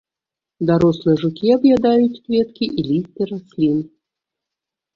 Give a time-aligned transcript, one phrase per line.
[0.69, 3.77] Дарослыя жукі аб'ядаюць кветкі і лісце раслін.